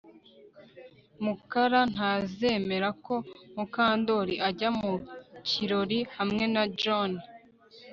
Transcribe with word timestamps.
Mukara 1.23 1.81
ntazemera 1.93 2.89
ko 3.05 3.15
Mukandoli 3.55 4.35
ajya 4.47 4.69
mu 4.79 4.93
kirori 5.49 5.99
hamwe 6.17 6.43
na 6.53 6.63
John 6.79 7.11